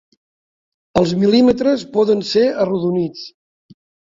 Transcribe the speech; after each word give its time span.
Els 1.01 1.13
mil·límetres 1.23 1.83
poden 1.99 2.25
ser 2.31 2.47
arrodonits. 2.65 3.29